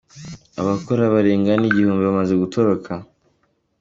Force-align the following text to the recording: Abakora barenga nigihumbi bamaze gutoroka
Abakora 0.61 1.03
barenga 1.13 1.51
nigihumbi 1.55 2.01
bamaze 2.09 2.33
gutoroka 2.41 2.91